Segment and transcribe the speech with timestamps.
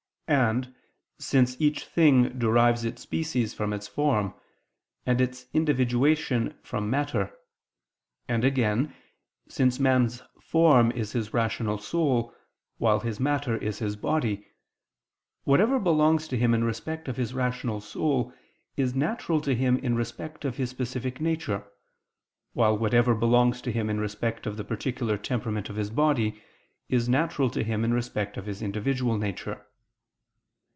[0.27, 0.73] And,
[1.19, 4.33] since each thing derives its species from its form,
[5.05, 7.33] and its individuation from matter,
[8.29, 8.95] and, again,
[9.49, 12.33] since man's form is his rational soul,
[12.77, 14.47] while his matter is his body,
[15.43, 18.31] whatever belongs to him in respect of his rational soul,
[18.77, 21.65] is natural to him in respect of his specific nature;
[22.53, 26.41] while whatever belongs to him in respect of the particular temperament of his body,
[26.87, 29.65] is natural to him in respect of his individual nature.